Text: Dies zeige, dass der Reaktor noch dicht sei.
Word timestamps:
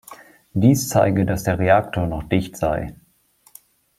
Dies 0.53 0.89
zeige, 0.89 1.27
dass 1.27 1.43
der 1.43 1.59
Reaktor 1.59 2.07
noch 2.07 2.23
dicht 2.23 2.57
sei. 2.57 2.95